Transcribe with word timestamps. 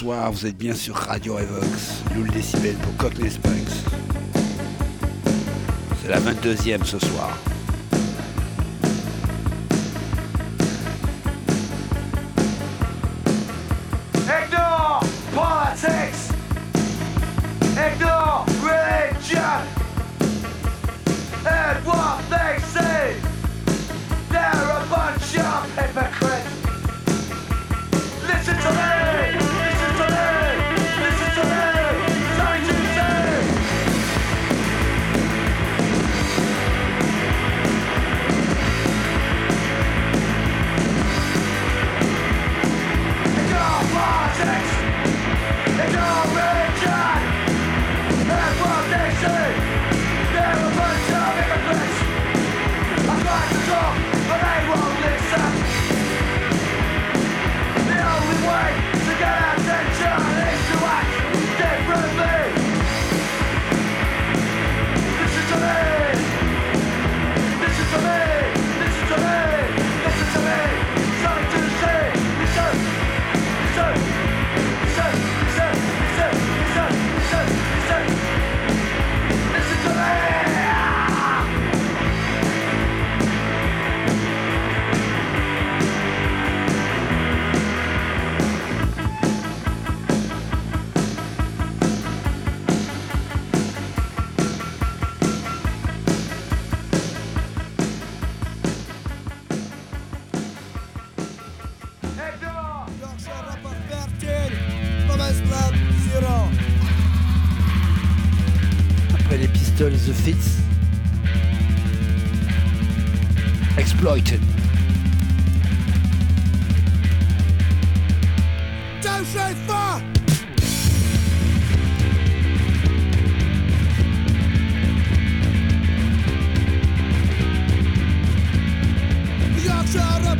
Bonsoir, 0.00 0.30
vous 0.30 0.46
êtes 0.46 0.56
bien 0.56 0.74
sur 0.74 0.94
Radio 0.94 1.40
Evox, 1.40 2.04
Loul 2.14 2.30
Décibel 2.30 2.76
pour 2.76 2.96
Cockney 2.98 3.30
C'est 6.00 6.08
la 6.08 6.20
22e 6.20 6.84
ce 6.84 7.00
soir. 7.00 7.36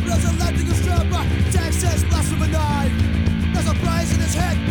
Resurrecting 0.07 0.69
a 0.69 0.75
stripper, 0.75 1.25
Texas, 1.53 2.05
blast 2.05 2.33
of 2.33 2.41
a 2.41 2.47
knife. 2.47 2.93
There's 3.53 3.69
a 3.69 3.75
prize 3.75 4.13
in 4.13 4.21
his 4.21 4.35
head. 4.35 4.68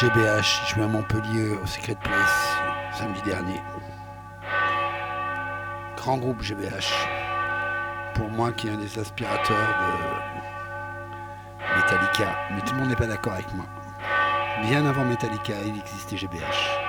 chez 0.00 0.08
BH. 0.08 0.62
Je 0.66 0.74
jouais 0.74 0.84
à 0.84 0.88
Montpellier 0.88 1.50
au 1.62 1.66
Secret 1.66 1.94
Place 2.02 2.56
samedi 2.94 3.20
dernier. 3.22 3.60
Grand 5.98 6.16
groupe 6.16 6.40
GBH. 6.40 6.90
Pour 8.14 8.30
moi, 8.30 8.50
qui 8.52 8.68
est 8.68 8.70
un 8.70 8.78
des 8.78 8.98
aspirateurs 8.98 9.74
de 11.60 11.76
Metallica. 11.76 12.34
Mais 12.52 12.62
tout 12.62 12.72
le 12.72 12.80
monde 12.80 12.88
n'est 12.88 12.96
pas 12.96 13.08
d'accord 13.08 13.34
avec 13.34 13.52
moi. 13.52 13.66
Bien 14.62 14.86
avant 14.86 15.04
Metallica, 15.04 15.52
il 15.66 15.78
existait 15.78 16.16
GBH. 16.16 16.79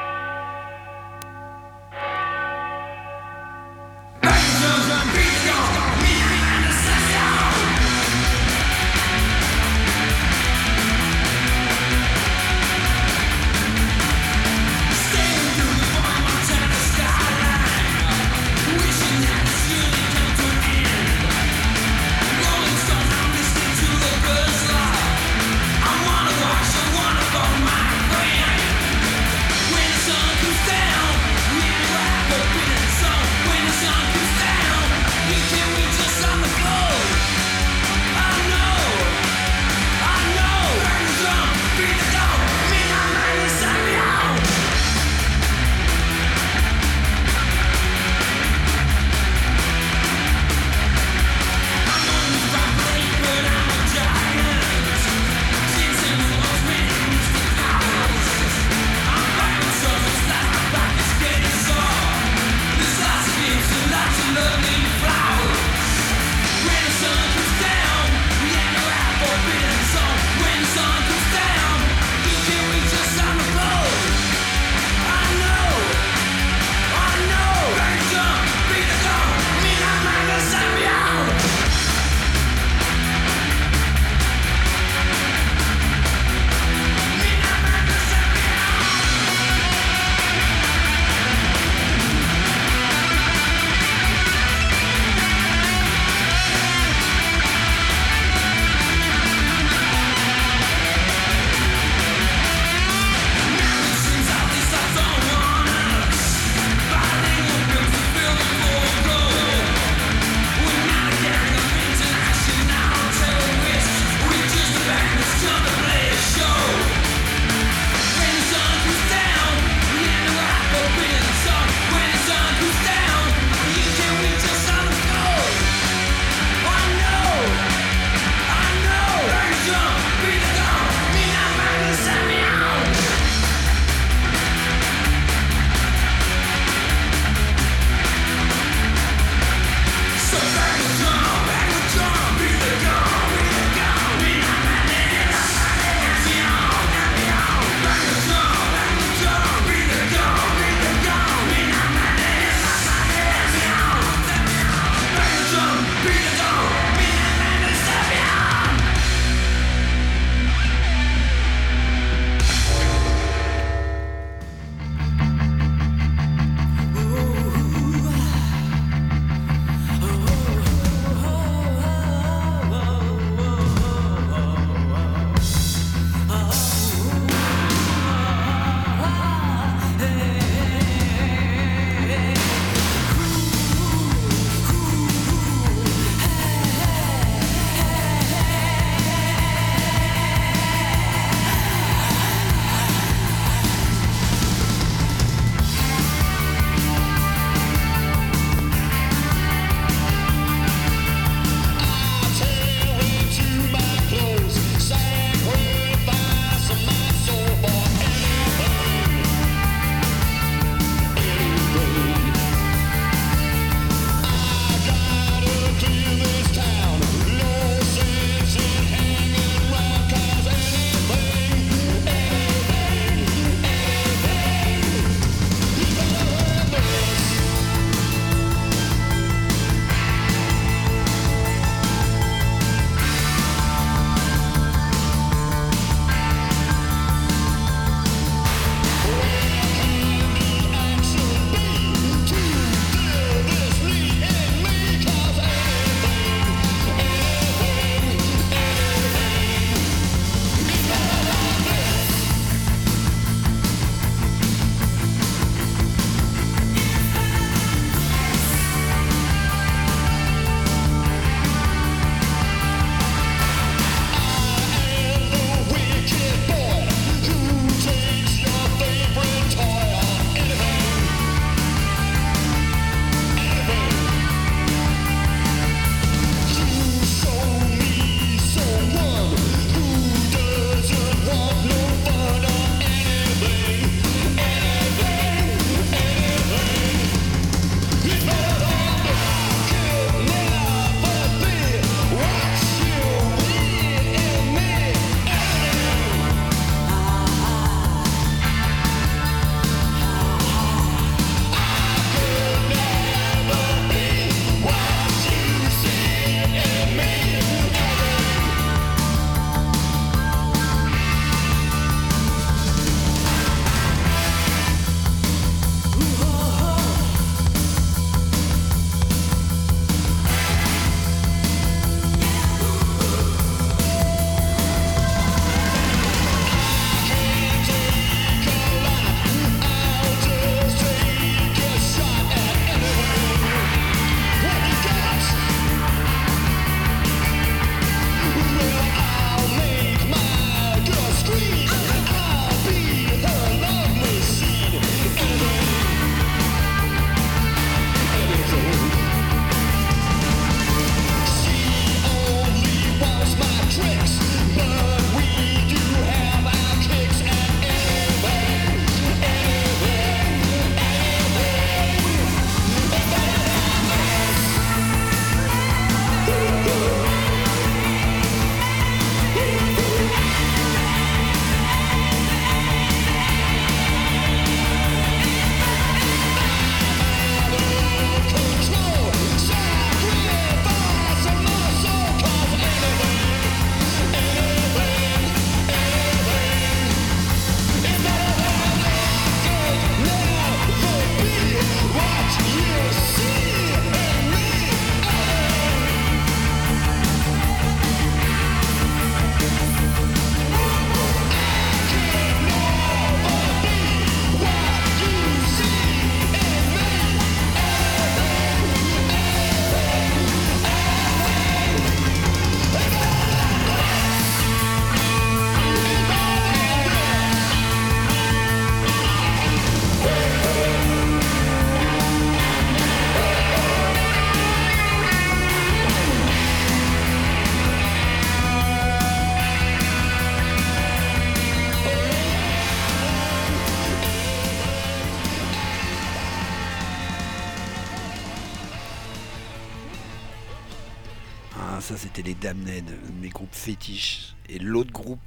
fétiche 443.61 444.33
et 444.49 444.57
l'autre 444.57 444.91
groupe, 444.91 445.19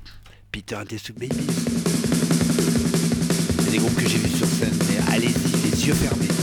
Peter 0.51 0.75
and 0.75 0.87
the 0.87 1.13
Baby. 1.13 1.47
C'est 3.61 3.71
des 3.71 3.79
groupes 3.79 3.95
que 3.95 4.09
j'ai 4.09 4.19
vus 4.19 4.37
sur 4.37 4.47
scène, 4.49 4.77
mais 4.89 5.13
allez-y, 5.13 5.71
les 5.71 5.87
yeux 5.87 5.95
fermés. 5.95 6.34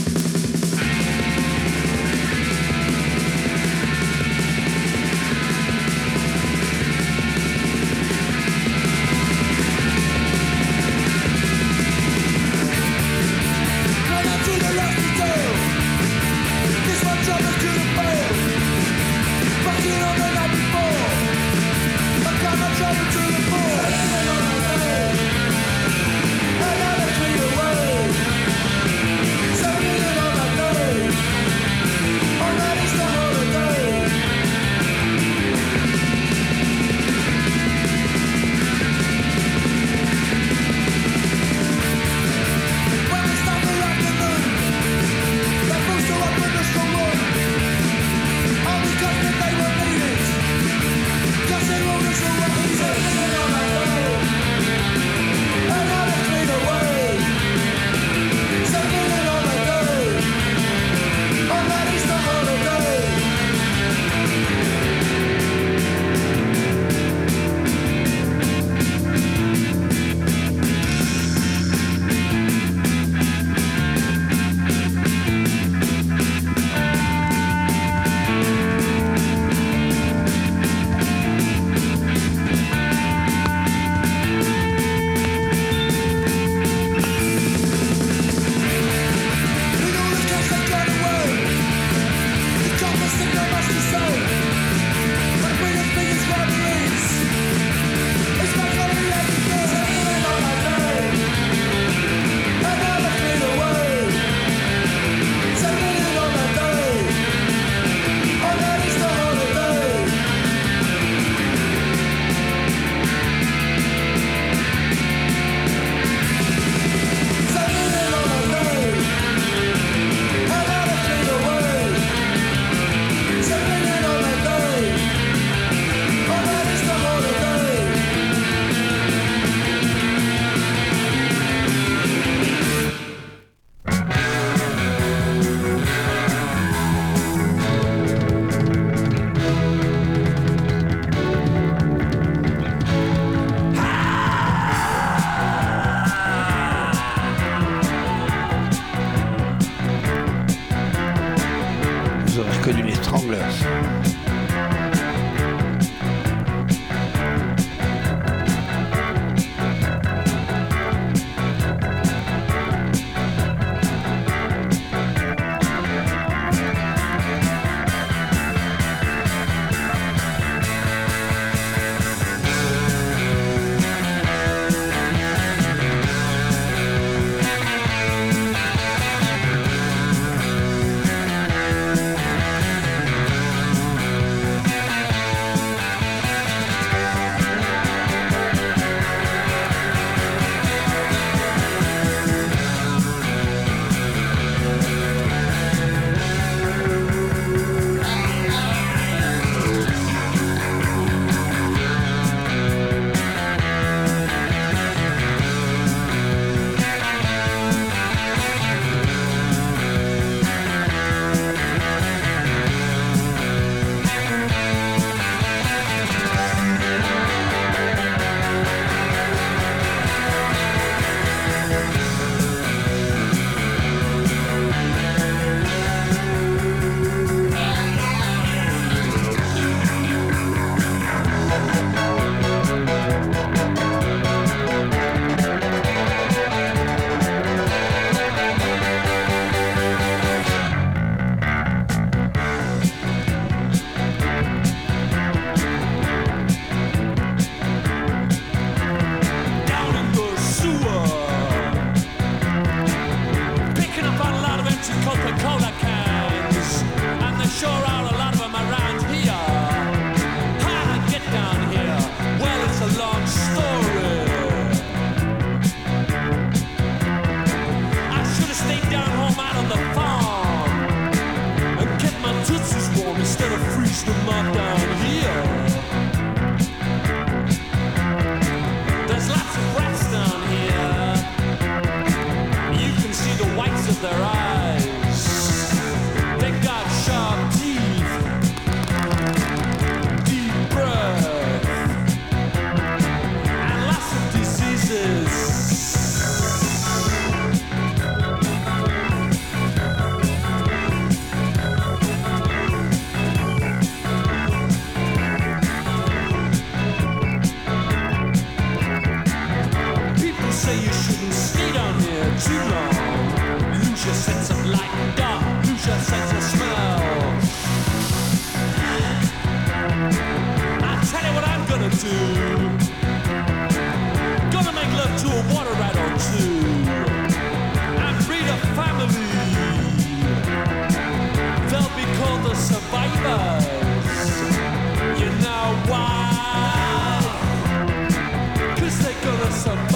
coração. 339.22 339.91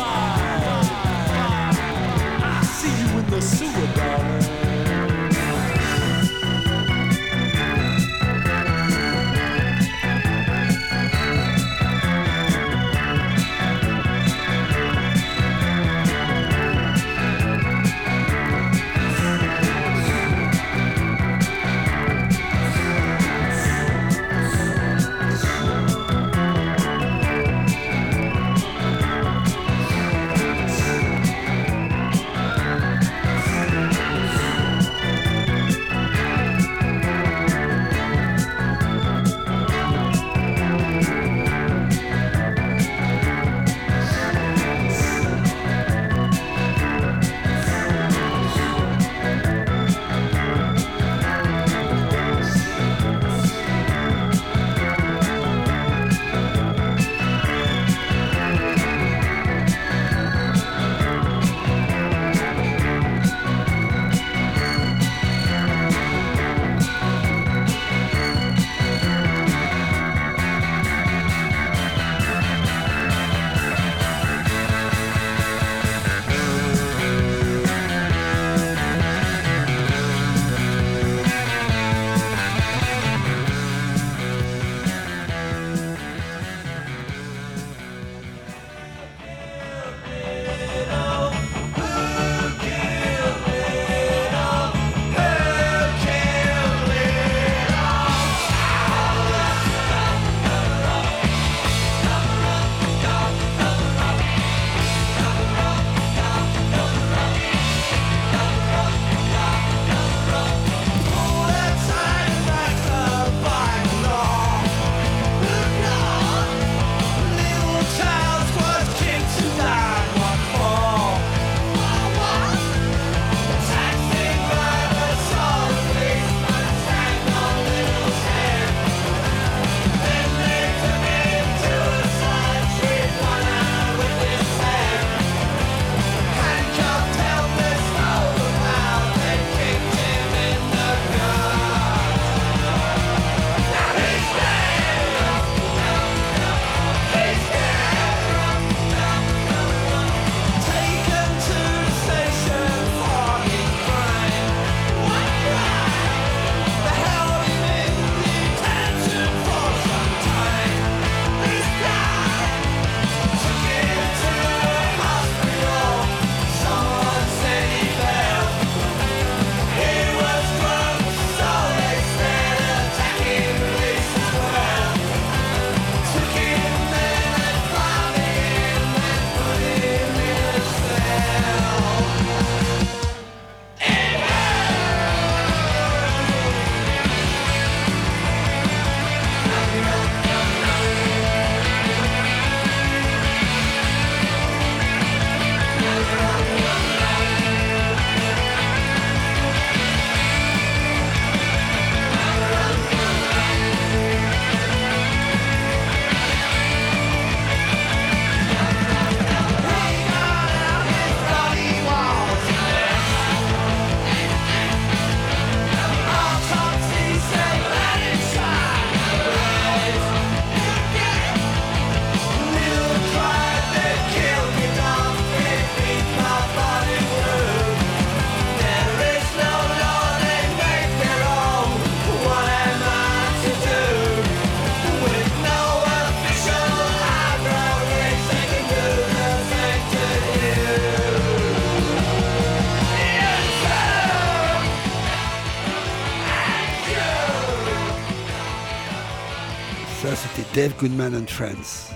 Dave 250.67 250.79
Goodman 250.79 251.15
and 251.15 251.31
Friends. 251.31 251.96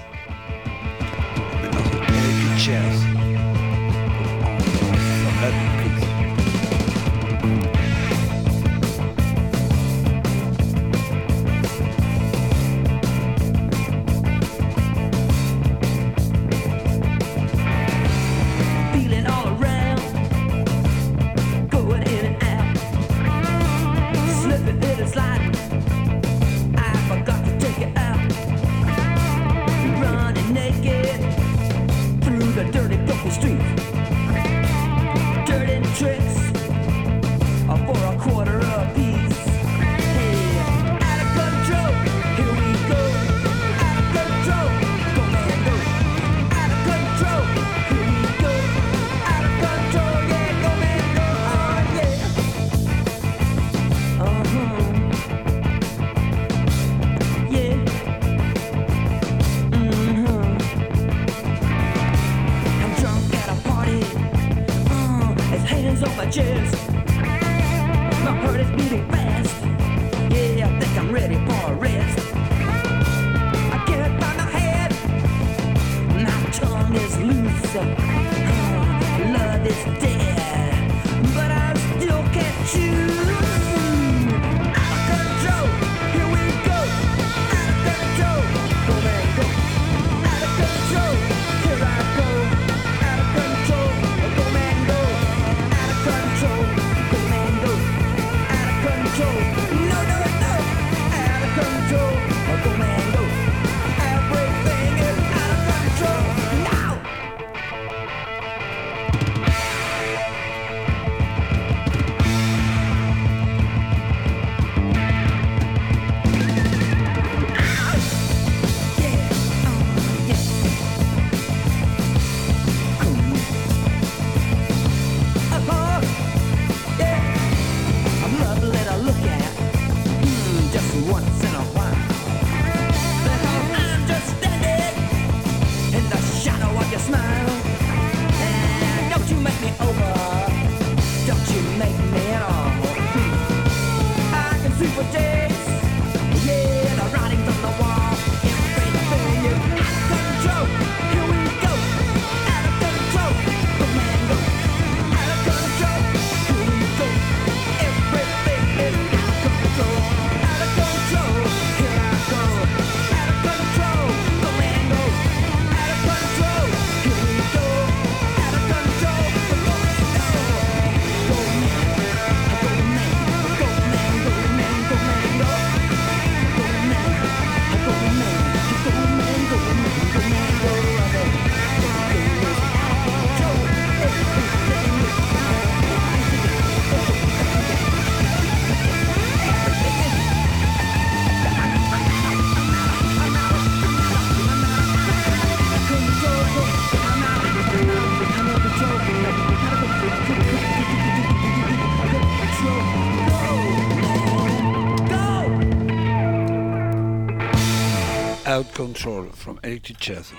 Out 208.51 208.75
Control 208.75 209.27
from 209.27 209.61
Electric 209.63 209.99
Chairs. 209.99 210.33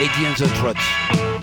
Eddie 0.00 0.26
and 0.26 0.36
Trots. 0.56 1.33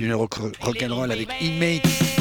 continuer 0.00 0.14
rock'n'roll 0.14 1.12
avec 1.12 1.28
Inmate. 1.42 2.19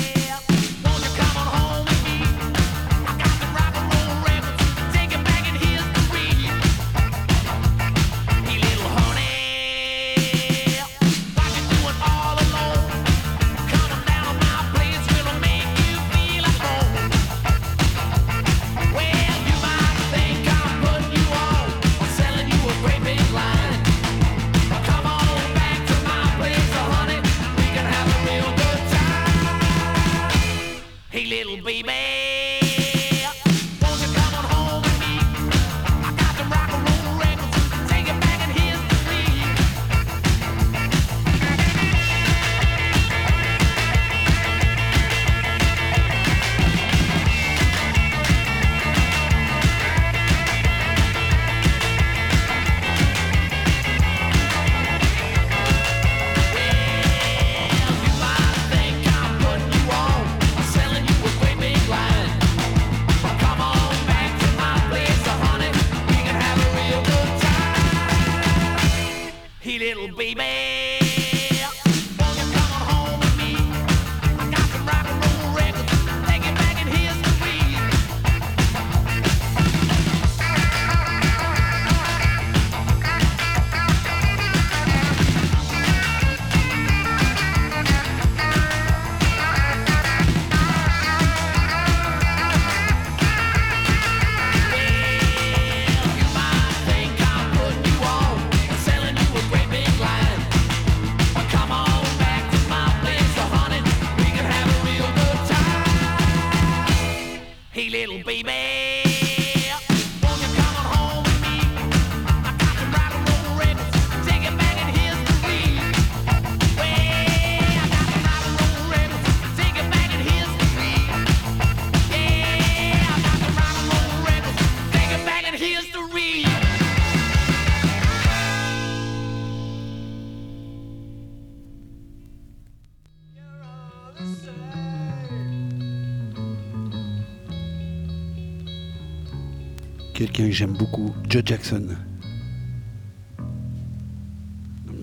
que 140.33 140.51
j'aime 140.51 140.73
beaucoup, 140.73 141.13
Joe 141.29 141.41
Jackson. 141.45 141.95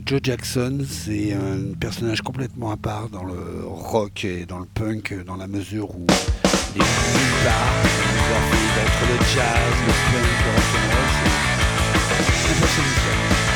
Joe 0.05 0.21
Jackson, 0.23 0.85
c'est 0.89 1.33
un 1.33 1.75
personnage 1.79 2.21
complètement 2.23 2.71
à 2.71 2.77
part 2.77 3.09
dans 3.09 3.25
le 3.25 3.65
rock 3.65 4.25
et 4.25 4.47
dans 4.47 4.59
le 4.59 4.67
punk, 4.67 5.15
dans 5.25 5.37
la 5.37 5.49
mesure 5.49 5.91
où 5.97 6.07
il 6.75 6.81
est 6.81 6.85
nulle 6.85 7.45
part, 7.45 7.83
entre 8.85 9.05
le 9.11 9.19
jazz, 9.35 9.75
le 9.87 9.93
punk, 10.13 10.31
le 10.45 10.51
rock 10.53 10.71
and 10.75 10.87
roll, 10.93 11.11
c'est 12.77 13.56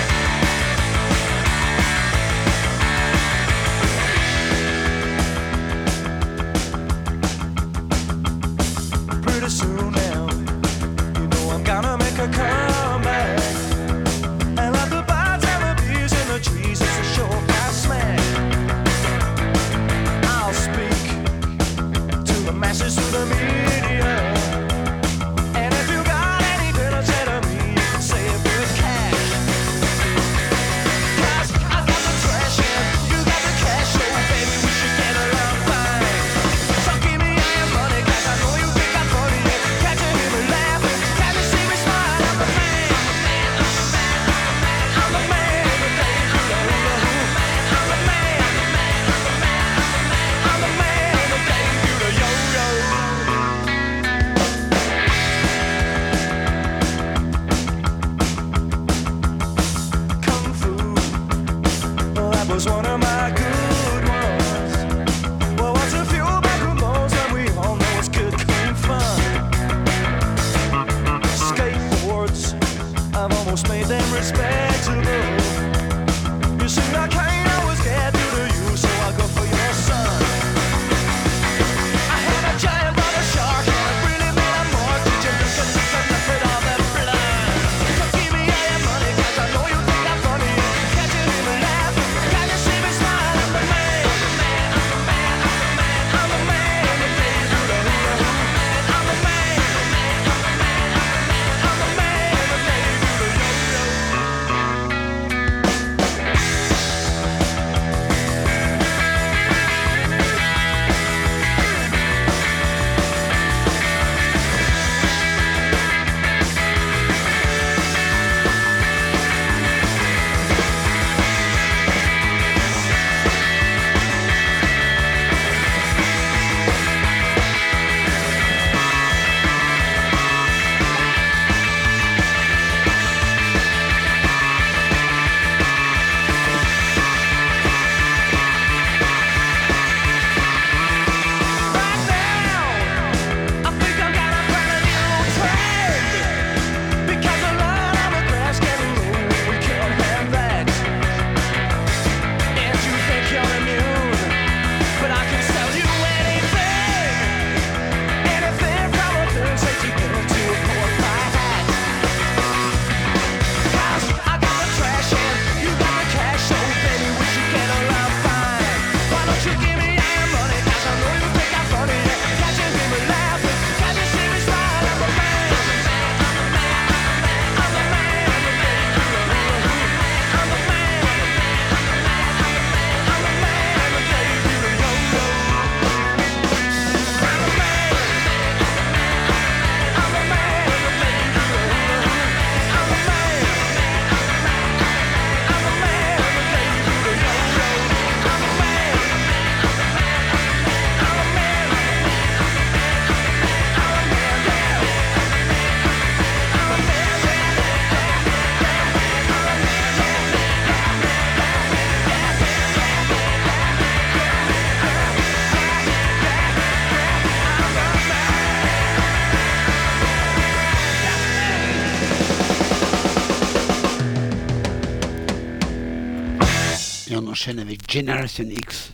avec 227.49 227.91
Generation 227.91 228.51
X. 228.51 228.93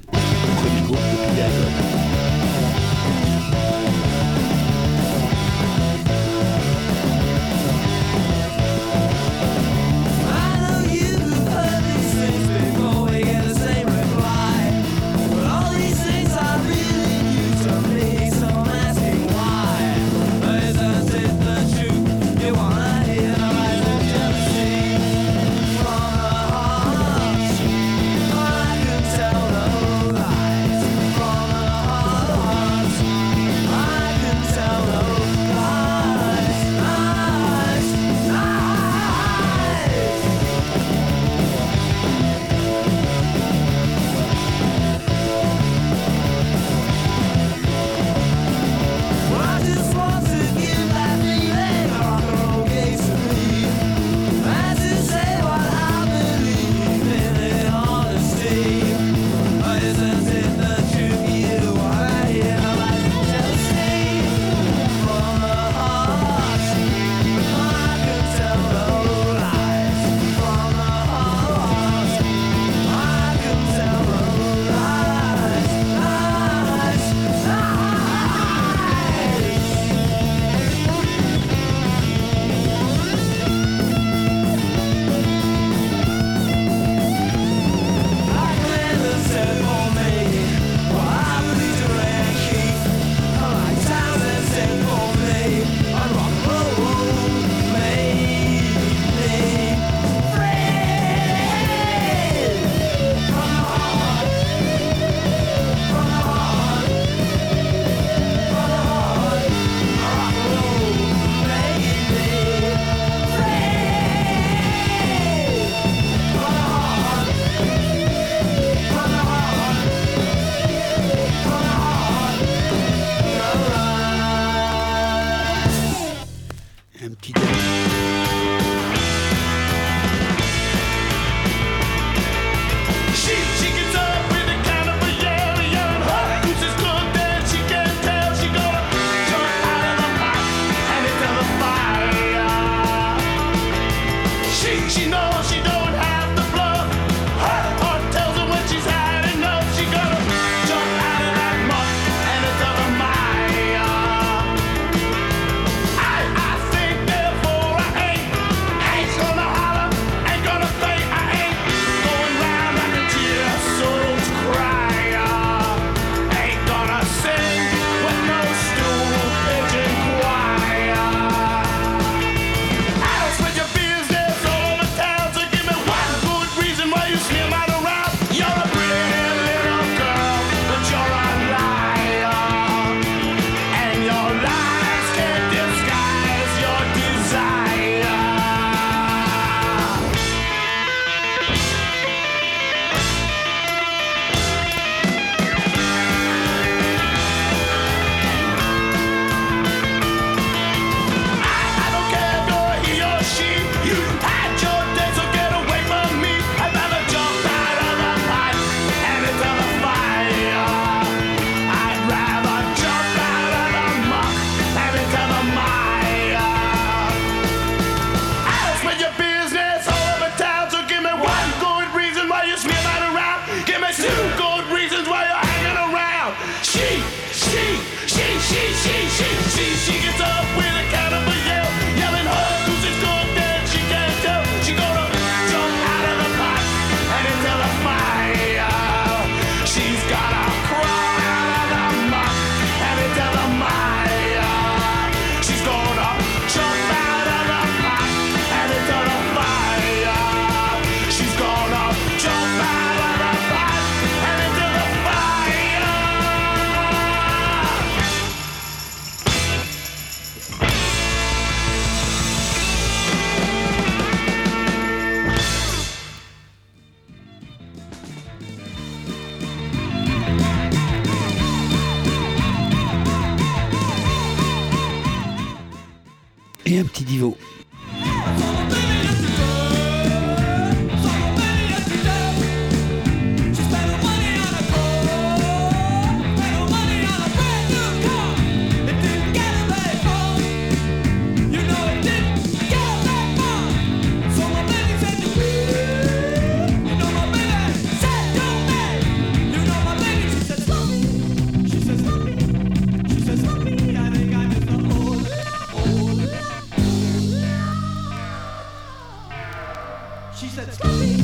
She 310.39 310.49
said, 310.49 310.71
Sloppy! 310.75 311.17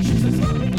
She 0.00 0.16
said, 0.16 0.34
Sloppy! 0.34 0.73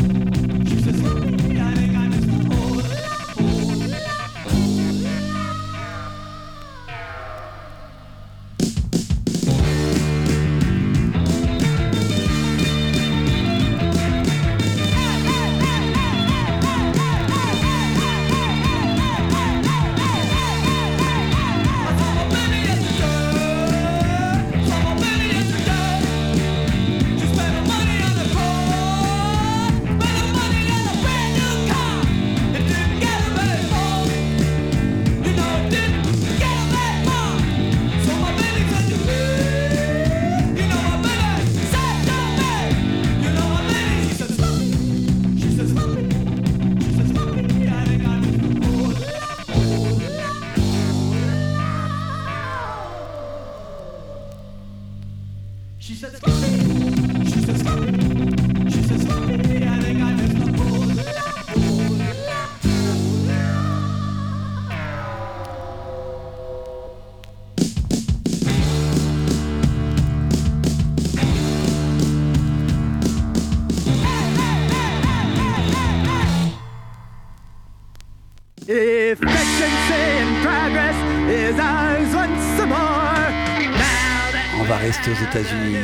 aux 85.09 85.23
États-Unis. 85.23 85.77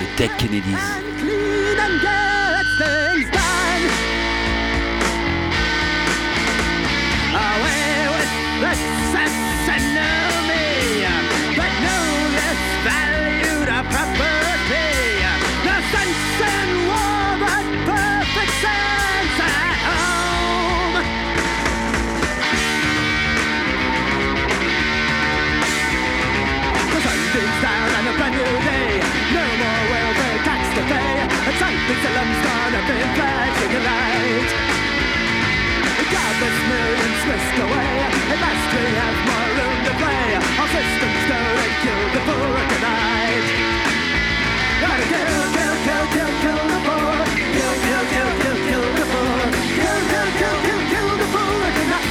Les 0.00 0.16
Dead 0.16 0.36
Kennedys. 0.38 1.01
whisked 37.42 37.58
away. 37.58 37.94
And 38.30 38.40
mastery 38.40 38.92
has 39.02 39.16
marooned 39.26 39.84
the 39.86 39.94
play. 39.98 40.28
Our 40.60 40.68
systems 40.70 41.18
stirring, 41.26 41.74
kill 41.82 42.02
the 42.14 42.22
poor 42.28 42.54
tonight. 42.70 43.46
Kill, 44.82 45.02
kill, 45.10 45.74
kill, 45.86 46.06
kill, 46.14 46.32
kill 46.42 46.62
the 46.72 46.80
poor. 46.86 47.14
Kill, 47.54 47.74
kill, 47.86 48.04
kill, 48.12 48.30
kill, 48.42 48.58
kill 48.68 48.86
the 48.98 49.06
poor. 49.12 49.42
Kill, 49.78 50.00
kill, 50.10 50.28
kill, 50.38 50.56
kill, 50.66 50.82
kill 50.92 51.10
the 51.22 51.28
poor 51.34 51.66
tonight. 51.78 52.10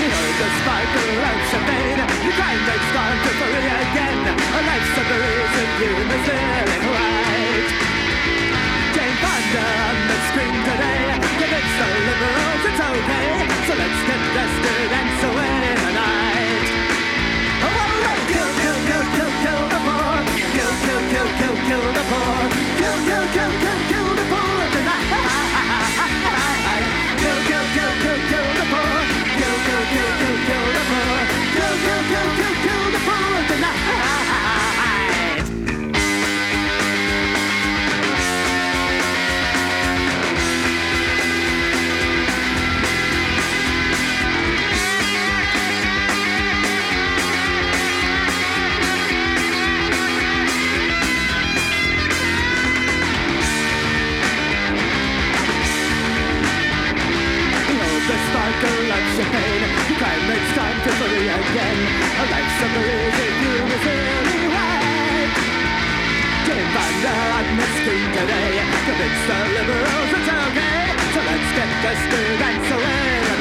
You 0.00 0.08
know 0.12 0.26
the 0.40 0.48
spider 0.60 1.06
life's 1.24 1.52
a 1.56 1.60
pain. 1.68 1.98
You 2.24 2.32
grind 2.36 2.68
and 2.72 2.82
start 2.92 3.16
to 3.24 3.30
free 3.40 3.68
again. 3.80 4.20
A 4.36 4.60
life's 4.68 4.96
a 5.00 5.04
reason 5.24 5.68
you 5.80 5.92
miss 6.10 6.28
it 6.28 6.70
right. 6.92 7.85
Jane 8.96 9.16
Fonda 9.20 9.60
on 9.60 9.96
the 10.08 10.18
screen 10.28 10.56
today. 10.64 11.20
Convince 11.36 11.72
the 11.76 11.86
liberals 12.08 12.62
it's 12.64 12.80
okay. 12.80 13.28
So 13.68 13.72
let's 13.76 14.00
get 14.08 14.22
dusted 14.32 14.90
and 14.98 15.10
so 15.20 15.28
in 15.36 15.76
the 15.84 15.92
night. 16.00 16.68
Oh, 17.60 17.68
oh, 17.68 18.08
oh, 18.08 18.18
kill, 18.32 18.50
kill, 18.62 18.78
kill, 18.88 19.04
kill, 19.16 19.32
kill 19.44 19.62
the 19.68 19.80
poor. 19.84 20.16
Kill, 20.56 20.72
kill, 20.86 21.02
kill, 21.12 21.28
kill, 21.38 21.56
kill 21.68 21.86
the 21.92 22.04
poor. 22.08 22.40
Kill, 22.80 22.96
kill, 23.04 23.26
kill, 23.36 23.52
kill. 23.60 23.75
pain 59.24 59.60
Crime 59.96 60.24
makes 60.28 60.50
time 60.52 60.78
to 60.84 60.90
free 61.00 61.28
again. 61.28 61.78
A 62.20 62.24
life 62.32 62.52
summaries 62.60 63.16
if 63.16 63.34
you 63.40 63.54
miss 63.64 63.86
anyway 63.86 64.76
Jane 66.44 66.68
Fonda 66.74 67.14
on 67.38 67.46
the 67.56 67.66
screen 67.80 68.08
today. 68.12 68.52
Convince 68.86 69.22
the 69.28 69.38
liberals 69.56 70.10
it's 70.16 70.28
okay. 70.28 70.80
So 71.14 71.20
let's 71.24 71.50
get 71.56 71.70
this 71.82 72.00
grievance 72.12 72.70
away 72.76 73.35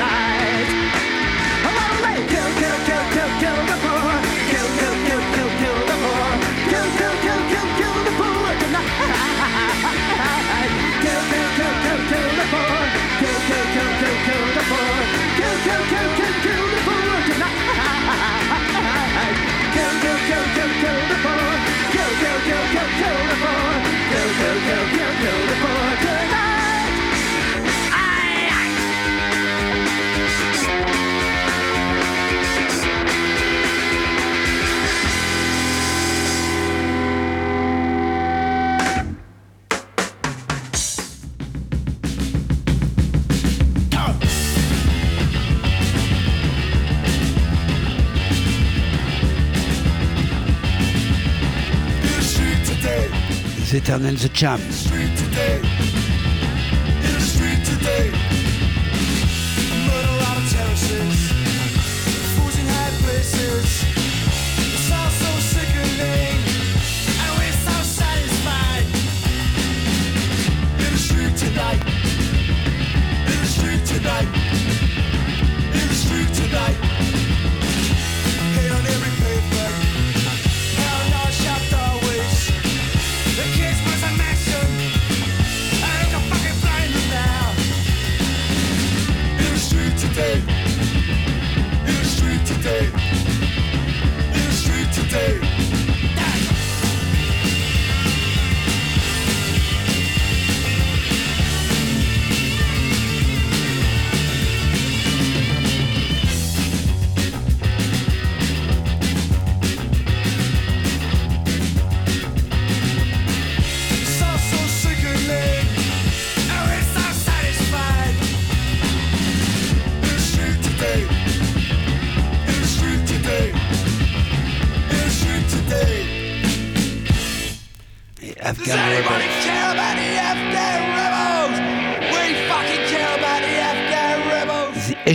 Satan 53.85 54.07
and 54.07 54.17
the 54.17 54.29
Champs. 54.29 54.94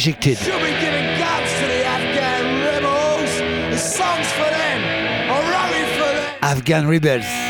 ejected. 0.01 0.39
Be 0.39 0.47
giving 0.81 1.19
guns 1.19 1.53
to 1.61 1.67
the 1.67 1.85
Afghan 1.85 2.65
rebels, 2.65 3.83
songs 3.83 4.33
for 4.33 4.49
them, 4.49 4.81
a 5.29 5.51
rally 5.51 5.85
for 5.99 6.15
them. 6.15 6.39
Afghan 6.41 6.89
rebels. 6.89 7.50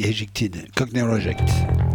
Ejected, 0.00 0.74
Cockney 0.74 1.02
Reject. 1.02 1.91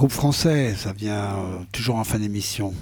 groupes 0.00 0.12
français, 0.12 0.74
ça 0.78 0.94
vient 0.94 1.12
euh, 1.12 1.58
toujours 1.72 1.96
en 1.96 2.04
fin 2.04 2.18
d'émission. 2.18 2.72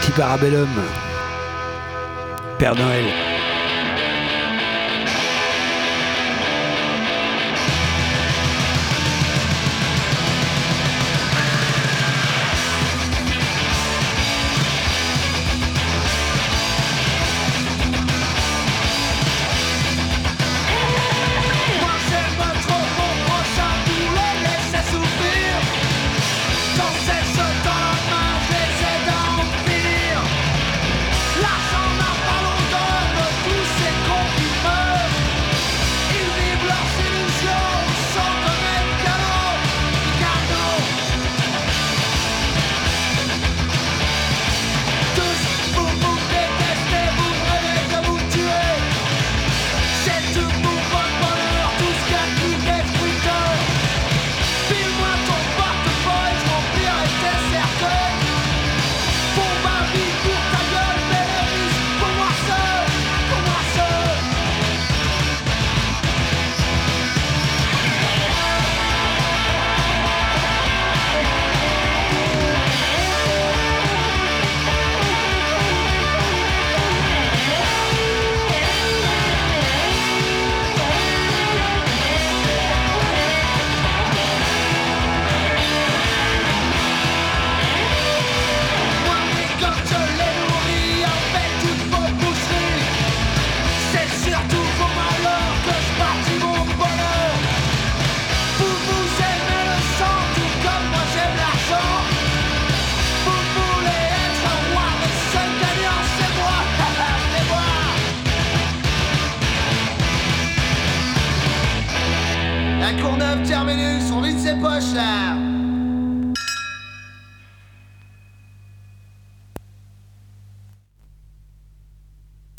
Petit 0.00 0.12
Parabellum. 0.12 0.68
Père 2.58 2.74
Noël. 2.74 3.27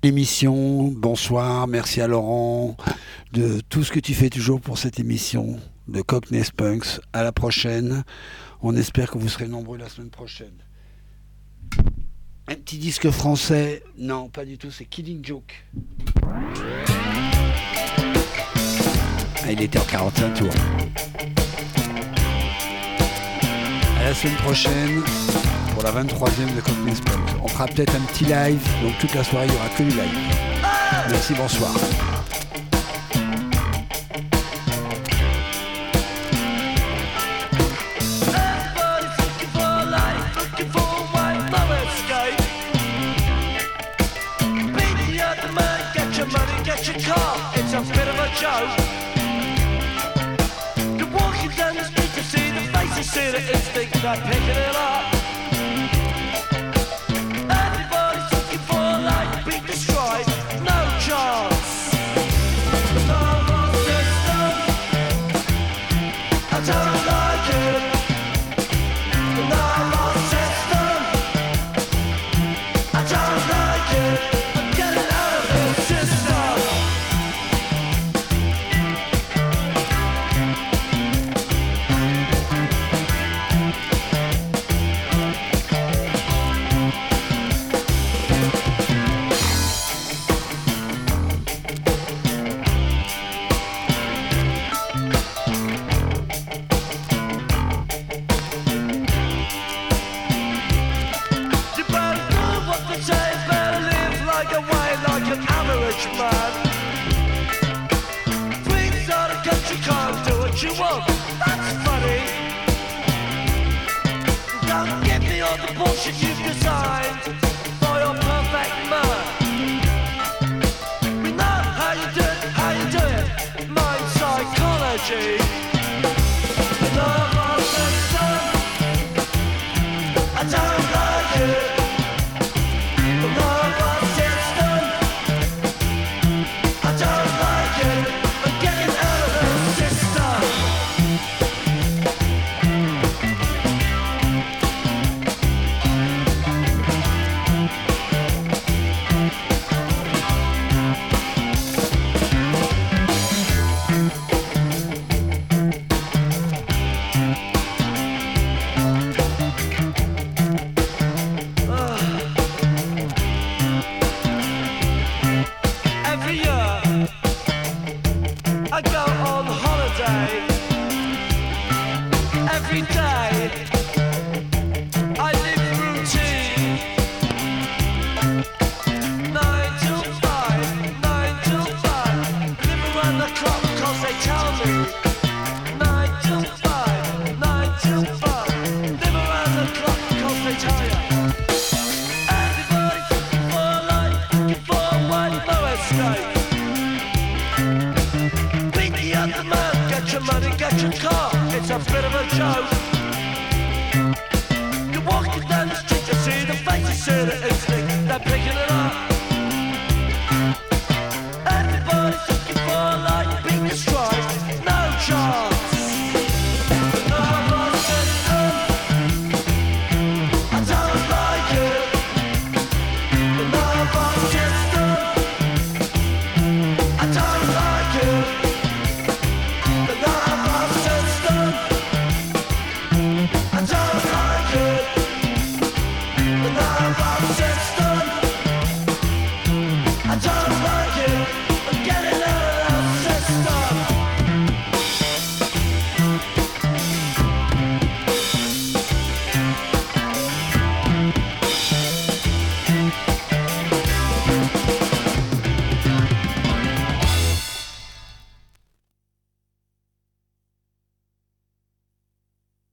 émission. 0.10 0.88
Bonsoir, 0.88 1.68
merci 1.68 2.01
à 2.01 2.07
Laurent 2.07 2.76
de 3.32 3.62
tout 3.70 3.84
ce 3.84 3.91
que 3.91 3.99
tu 3.99 4.16
fais 4.16 4.32
toujours 4.32 4.60
pour 4.60 4.80
cette 4.80 4.99
émission 4.99 5.60
de 5.88 6.01
Cockney 6.01 6.43
Spunks. 6.43 6.99
À 7.14 7.24
la 7.24 7.32
prochaine. 7.32 8.03
On 8.64 8.76
espère 8.76 9.12
que 9.12 9.20
vous 9.20 9.30
serez 9.30 9.47
nombreux 9.47 9.78
la 9.78 9.88
semaine 9.88 10.10
prochaine. 10.10 10.55
Un 12.47 12.55
petit 12.55 12.80
disque 12.80 13.12
français? 13.12 13.84
Non, 13.99 14.30
pas 14.30 14.45
du 14.45 14.57
tout, 14.57 14.72
c'est 14.72 14.86
Killing 14.86 15.24
Joke. 15.24 15.53
Ah, 19.43 19.51
il 19.51 19.62
était 19.62 19.78
en 19.78 19.86
45 19.86 20.34
tours. 20.34 20.49
À 23.99 24.03
la 24.03 24.14
semaine 24.16 24.38
prochaine 24.38 25.03
pour 25.80 25.93
la 25.93 26.03
23e 26.03 26.55
de 26.55 26.61
Cockney 26.61 26.93
On 27.41 27.47
fera 27.47 27.65
peut-être 27.65 27.95
un 27.95 28.01
petit 28.11 28.25
live, 28.25 28.59
donc 28.84 28.97
toute 28.99 29.13
la 29.15 29.23
soirée 29.23 29.47
il 29.47 29.51
n'y 29.51 29.57
aura 29.57 29.69
que 29.69 29.84
du 29.84 29.89
live. 29.89 30.19
Merci, 31.09 31.34
bonsoir. 31.36 31.71